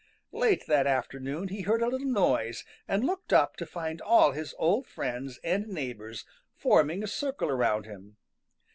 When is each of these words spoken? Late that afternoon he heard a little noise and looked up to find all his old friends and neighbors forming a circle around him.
Late 0.31 0.65
that 0.65 0.87
afternoon 0.87 1.49
he 1.49 1.61
heard 1.61 1.83
a 1.83 1.87
little 1.87 2.07
noise 2.07 2.65
and 2.87 3.05
looked 3.05 3.31
up 3.31 3.55
to 3.57 3.67
find 3.67 4.01
all 4.01 4.31
his 4.31 4.55
old 4.57 4.87
friends 4.87 5.39
and 5.43 5.67
neighbors 5.67 6.25
forming 6.55 7.03
a 7.03 7.07
circle 7.07 7.49
around 7.49 7.85
him. 7.85 8.17